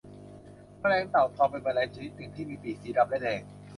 [0.79, 3.41] แมลงเต่าทองเป็นแมลงชนิดหนึ่งที่มีปีกสีดำและแดง